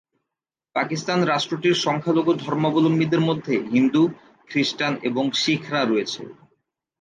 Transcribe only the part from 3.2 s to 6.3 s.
মধ্যে হিন্দু, খ্রিষ্টান এবং শিখরা রয়েছে।